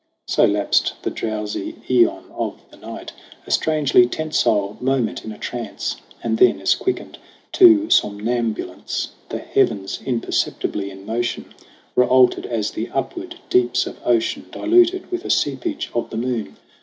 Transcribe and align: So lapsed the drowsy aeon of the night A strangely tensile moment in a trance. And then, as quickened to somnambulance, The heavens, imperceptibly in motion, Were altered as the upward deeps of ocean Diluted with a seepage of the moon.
So 0.25 0.45
lapsed 0.45 0.93
the 1.03 1.11
drowsy 1.11 1.75
aeon 1.87 2.23
of 2.33 2.59
the 2.71 2.77
night 2.77 3.13
A 3.45 3.51
strangely 3.51 4.07
tensile 4.07 4.75
moment 4.81 5.23
in 5.23 5.31
a 5.31 5.37
trance. 5.37 5.97
And 6.23 6.39
then, 6.39 6.59
as 6.59 6.73
quickened 6.73 7.19
to 7.51 7.87
somnambulance, 7.91 9.09
The 9.29 9.37
heavens, 9.37 9.99
imperceptibly 10.03 10.89
in 10.89 11.05
motion, 11.05 11.53
Were 11.93 12.07
altered 12.07 12.47
as 12.47 12.71
the 12.71 12.89
upward 12.89 13.35
deeps 13.51 13.85
of 13.85 13.99
ocean 14.03 14.47
Diluted 14.51 15.11
with 15.11 15.23
a 15.23 15.29
seepage 15.29 15.91
of 15.93 16.09
the 16.09 16.17
moon. 16.17 16.57